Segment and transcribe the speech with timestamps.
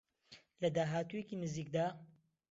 [0.61, 1.85] لە داهاتوویەکی نزیکدا